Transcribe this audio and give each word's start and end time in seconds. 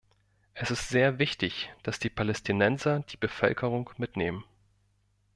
Es 0.55 0.71
ist 0.71 0.89
sehr 0.89 1.19
wichtig, 1.19 1.71
dass 1.83 1.99
die 1.99 2.09
Palästinenser 2.09 3.01
die 3.01 3.17
Bevölkerung 3.17 3.91
mitnehmen. 3.97 4.43